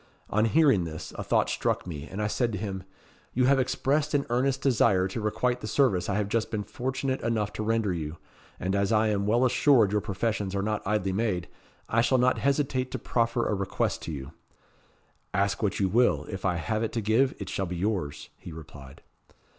[0.31, 2.85] On hearing this, a thought struck me, and I said to him
[3.35, 7.21] 'You have expressed an earnest desire to requite the service I have just been fortunate
[7.21, 8.17] enough to render you,
[8.59, 11.49] and as I am well assured your professions are not idly made,
[11.87, 14.31] I shall not hesitate to proffer a request to you.'
[15.35, 18.51] 'Ask what you will; if I have it to give, it shall be yours,' he
[18.51, 19.03] replied.